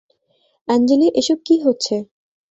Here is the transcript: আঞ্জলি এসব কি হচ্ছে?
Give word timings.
আঞ্জলি 0.67 1.07
এসব 1.19 1.37
কি 1.45 1.55
হচ্ছে? 1.65 1.95